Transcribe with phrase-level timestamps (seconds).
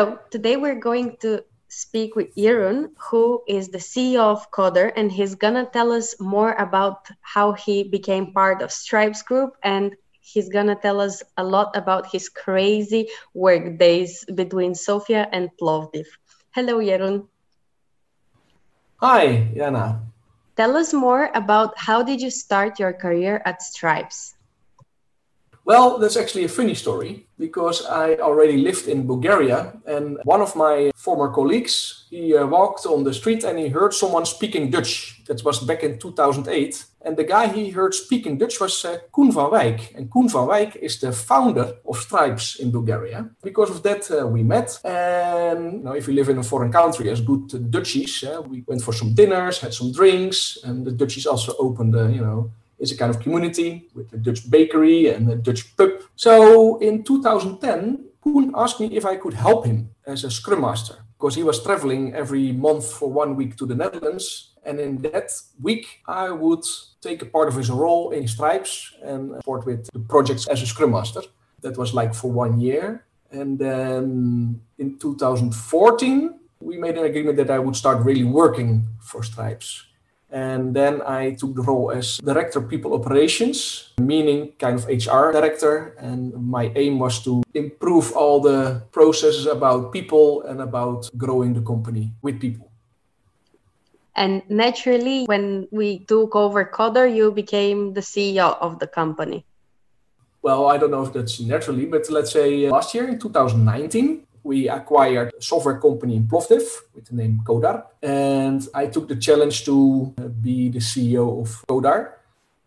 [0.00, 5.12] Hello, today we're going to speak with Jeroen, who is the CEO of Codar, and
[5.12, 10.48] he's gonna tell us more about how he became part of Stripes Group and he's
[10.48, 16.06] gonna tell us a lot about his crazy work days between Sofia and Plovdiv.
[16.52, 17.28] Hello, Jeroen.
[19.02, 20.00] Hi, Jana.
[20.56, 24.34] Tell us more about how did you start your career at Stripes?
[25.70, 30.56] Well, that's actually a funny story because I already lived in Bulgaria and one of
[30.56, 35.22] my former colleagues, he uh, walked on the street and he heard someone speaking Dutch.
[35.28, 36.84] That was back in 2008.
[37.02, 39.94] And the guy he heard speaking Dutch was uh, Koen van Wijk.
[39.94, 43.30] And Koen van Wijk is the founder of Stripes in Bulgaria.
[43.40, 44.80] Because of that, uh, we met.
[44.84, 48.64] And you know, if you live in a foreign country as good Dutchies, uh, we
[48.66, 50.58] went for some dinners, had some drinks.
[50.64, 52.50] And the Dutchies also opened, you know,
[52.80, 55.90] is a kind of community with a Dutch bakery and a Dutch pub.
[56.16, 60.96] So in 2010, Koen asked me if I could help him as a scrum master
[61.18, 64.54] because he was traveling every month for one week to the Netherlands.
[64.64, 66.64] And in that week, I would
[67.02, 70.66] take a part of his role in Stripes and support with the projects as a
[70.66, 71.22] scrum master.
[71.60, 73.04] That was like for one year.
[73.30, 79.22] And then in 2014, we made an agreement that I would start really working for
[79.22, 79.86] Stripes.
[80.32, 85.34] And then I took the role as director of people operations, meaning kind of HR
[85.34, 85.96] director.
[85.98, 91.62] And my aim was to improve all the processes about people and about growing the
[91.62, 92.70] company with people.
[94.14, 99.44] And naturally, when we took over Codar, you became the CEO of the company.
[100.42, 104.26] Well, I don't know if that's naturally, but let's say uh, last year in 2019,
[104.42, 106.62] we acquired a software company in Plovdiv
[106.94, 107.84] with the name Codar.
[108.02, 112.12] And I took the challenge to uh, be the CEO of Codar.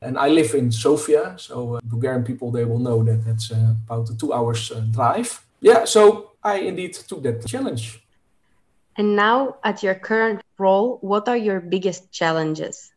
[0.00, 3.74] And I live in Sofia, so uh, Bulgarian people, they will know that that's uh,
[3.86, 5.46] about a two hours uh, drive.
[5.60, 8.02] Yeah, so I indeed took that challenge.
[8.96, 12.92] And now, at your current role, what are your biggest challenges?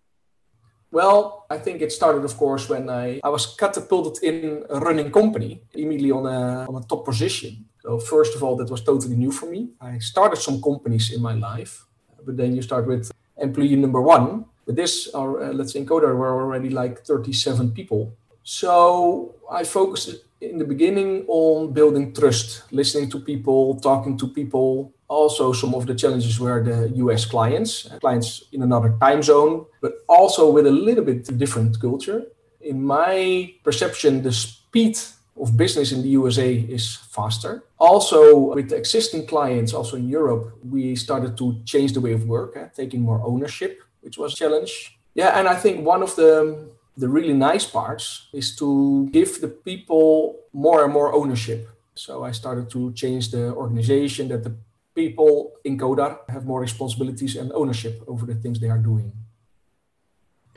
[0.92, 5.12] Well, I think it started, of course, when I, I was catapulted in a running
[5.12, 7.66] company, immediately on a, on a top position.
[7.86, 9.70] So first of all, that was totally new for me.
[9.80, 11.86] I started some companies in my life,
[12.26, 14.46] but then you start with employee number one.
[14.66, 18.12] But this, or uh, let's say in Codar, were already like 37 people.
[18.42, 24.92] So I focused in the beginning on building trust, listening to people, talking to people.
[25.08, 29.94] Also, some of the challenges were the US clients, clients in another time zone, but
[30.10, 32.24] also with a little bit different culture.
[32.62, 34.98] In my perception, the speed
[35.40, 37.64] of business in the USA is faster.
[37.78, 42.26] Also, with the existing clients, also in Europe, we started to change the way of
[42.26, 44.98] work, eh, taking more ownership, which was a challenge.
[45.14, 49.50] Yeah, and I think one of the the really nice parts is to give the
[49.50, 51.68] people more and more ownership.
[51.96, 54.56] So I started to change the organization that the
[54.96, 59.12] people in Codar have more responsibilities and ownership over the things they are doing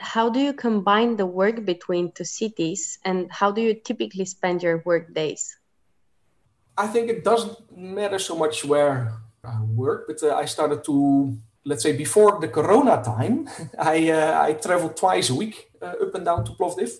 [0.00, 4.62] how do you combine the work between two cities and how do you typically spend
[4.62, 5.56] your work days?
[6.76, 9.12] I think it doesn't matter so much where
[9.44, 13.48] I work, but uh, I started to, let's say, before the Corona time,
[13.78, 16.90] I, uh, I traveled twice a week uh, up and down to Plovdiv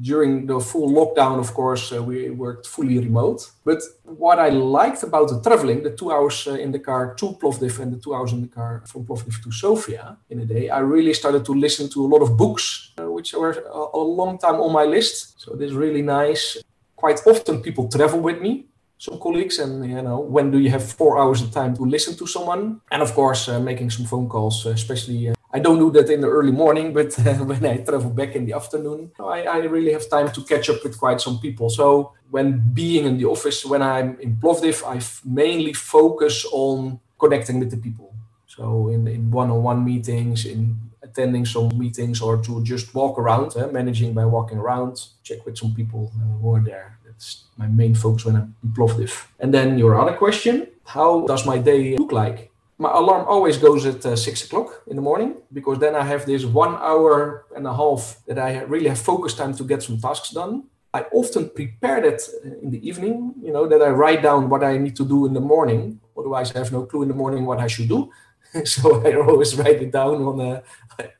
[0.00, 3.50] during the full lockdown, of course, uh, we worked fully remote.
[3.64, 7.26] But what I liked about the traveling, the two hours uh, in the car to
[7.40, 10.68] Plovdiv and the two hours in the car from Plovdiv to Sofia in a day,
[10.68, 14.02] I really started to listen to a lot of books, uh, which were a, a
[14.02, 15.40] long time on my list.
[15.40, 16.58] So this is really nice.
[16.96, 18.66] Quite often people travel with me
[18.98, 22.16] some colleagues and you know when do you have four hours of time to listen
[22.16, 25.78] to someone and of course uh, making some phone calls uh, especially uh, I don't
[25.78, 27.14] do that in the early morning, but
[27.50, 30.84] when I travel back in the afternoon, I, I, really have time to catch up
[30.84, 31.70] with quite some people.
[31.70, 37.60] So when being in the office, when I'm in Plovdiv, I mainly focus on connecting
[37.60, 38.14] with the people.
[38.46, 43.68] So in, in one-on-one meetings, in attending some meetings, or to just walk around, uh,
[43.68, 46.98] managing by walking around, check with some people uh, who are there.
[47.06, 49.26] That's my main focus when I'm in Plovdiv.
[49.38, 52.50] And then your other question, how does my day look like?
[52.78, 56.24] My alarm always goes at uh, six o'clock in the morning because then I have
[56.24, 59.98] this one hour and a half that I really have focus time to get some
[59.98, 60.64] tasks done.
[60.94, 62.20] I often prepare that
[62.62, 65.34] in the evening, you know, that I write down what I need to do in
[65.34, 66.00] the morning.
[66.16, 68.10] Otherwise, I have no clue in the morning what I should do.
[68.64, 70.62] so I always write it down on a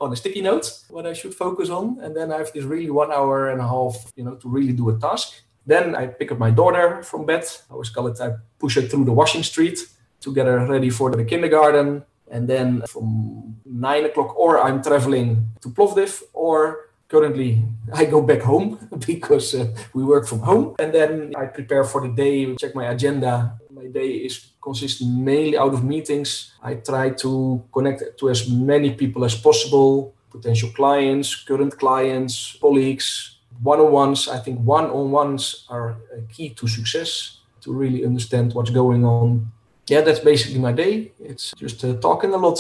[0.01, 2.91] on a sticky note what I should focus on, and then I have this really
[2.91, 5.35] one hour and a half, you know, to really do a task.
[5.67, 7.45] Then I pick up my daughter from bed.
[7.69, 9.79] I always call it I push her through the washing street
[10.21, 12.05] to get her ready for the kindergarten.
[12.31, 17.63] And then from nine o'clock, or I'm traveling to Plovdiv, or currently
[17.95, 20.77] I go back home because uh, we work from home.
[20.79, 25.57] And then I prepare for the day, check my agenda, my day is consists mainly
[25.57, 26.53] out of meetings.
[26.63, 33.39] I try to connect to as many people as possible, potential clients, current clients, colleagues,
[33.63, 34.29] one-on-ones.
[34.29, 35.97] I think one-on-ones are
[36.35, 39.51] key to success to really understand what's going on.
[39.91, 41.13] Yeah, that's basically my day.
[41.21, 42.59] It's just uh, talking a lot.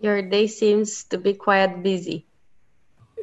[0.00, 2.26] Your day seems to be quite busy.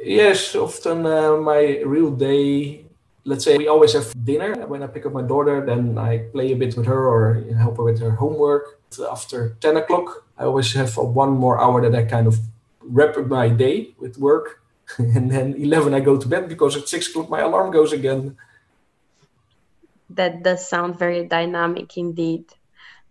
[0.02, 2.86] Yes, often uh, my real day
[3.30, 6.52] let's say we always have dinner when I pick up my daughter, then I play
[6.52, 8.80] a bit with her or help her with her homework.
[9.12, 12.40] After 10 o'clock, I always have one more hour that I kind of
[12.82, 14.62] wrap up my day with work.
[14.98, 18.36] and then 11, I go to bed because at 6 o'clock my alarm goes again.
[20.10, 22.46] That does sound very dynamic indeed.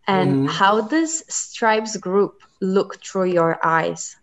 [0.09, 0.47] And mm-hmm.
[0.47, 4.17] how does Stripes Group look through your eyes?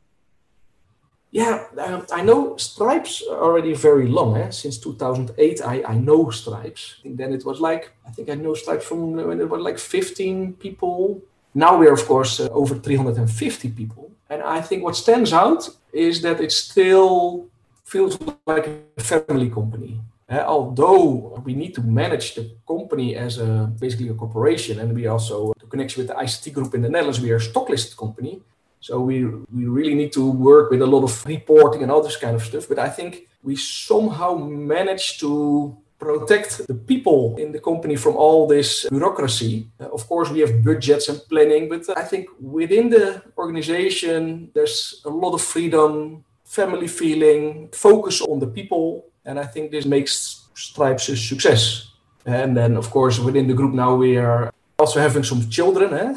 [1.31, 4.37] Yeah, um, I know Stripes already very long.
[4.37, 4.49] Eh?
[4.49, 6.95] Since 2008, I, I know Stripes.
[7.03, 9.77] Think then it was like, I think I know Stripes from when it was like
[9.77, 11.21] 15 people.
[11.53, 14.11] Now we're, of course, uh, over 350 people.
[14.29, 17.47] And I think what stands out is that it still
[17.83, 18.17] feels
[18.47, 18.67] like
[18.97, 20.01] a family company.
[20.27, 25.05] Uh, although we need to manage the company as a basically a corporation, and we
[25.05, 27.97] also, the connection with the ICT group in the Netherlands, we are a stock listed
[27.97, 28.41] company.
[28.79, 32.17] So we we really need to work with a lot of reporting and all this
[32.17, 32.67] kind of stuff.
[32.69, 38.47] But I think we somehow managed to protect the people in the company from all
[38.47, 39.67] this bureaucracy.
[39.79, 45.01] Uh, of course, we have budgets and planning, but I think within the organization, there's
[45.05, 49.05] a lot of freedom, family feeling, focus on the people.
[49.25, 51.91] And I think this makes Stripes a success.
[52.25, 55.93] And then, of course, within the group now, we are also having some children.
[55.93, 56.13] Eh?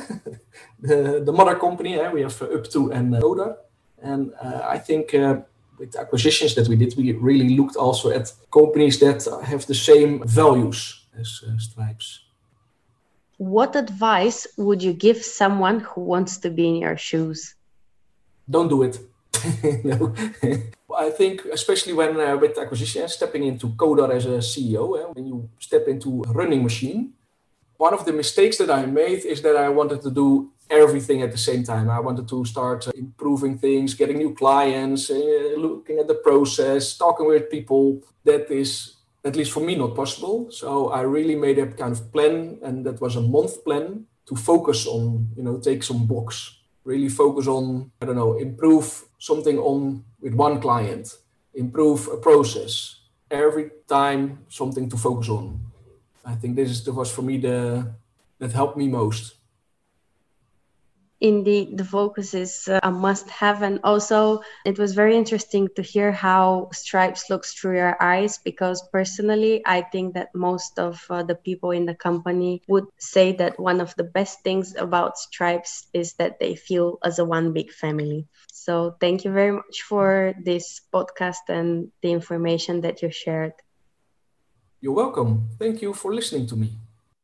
[0.80, 1.98] the, the mother company.
[1.98, 2.10] Eh?
[2.10, 3.56] We have uh, Up2 and uh, Codar.
[4.02, 8.32] And uh, I think with the acquisitions that we did, we really looked also at
[8.52, 12.20] companies that have the same values as Stripes.
[13.38, 17.54] What advice would you give someone who wants to be in your shoes?
[18.50, 18.98] Don't do it.
[19.84, 20.14] no.
[20.98, 25.26] I think, especially when uh, with acquisition, stepping into Codar as a CEO, uh, when
[25.26, 27.12] you step into a running machine,
[27.78, 31.30] one of the mistakes that I made is that I wanted to do everything at
[31.30, 31.88] the same time.
[31.88, 36.98] I wanted to start uh, improving things, getting new clients, uh, looking at the process,
[36.98, 38.02] talking with people.
[38.24, 40.50] That is, at least for me, not possible.
[40.50, 44.36] So I really made a kind of plan, and that was a month plan to
[44.36, 49.56] focus on, you know, take some blocks, really focus on, I don't know, improve something
[49.58, 51.16] on with one client,
[51.54, 52.96] improve a process.
[53.30, 55.67] Every time something to focus on.
[56.28, 57.94] I think this is, was for me the
[58.38, 59.34] that helped me most.
[61.20, 63.62] Indeed the focus is uh, a must have.
[63.62, 68.86] And also it was very interesting to hear how stripes looks through your eyes because
[68.92, 73.58] personally i think that most of uh, the people in the company would say that
[73.58, 77.72] one of the best things about stripes is that they feel as a one big
[77.72, 78.28] family.
[78.52, 83.54] So thank you very much for this podcast and the information that you shared
[84.80, 85.48] you're welcome.
[85.58, 86.72] Thank you for listening to me